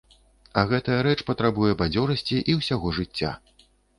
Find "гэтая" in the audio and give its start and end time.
0.71-0.95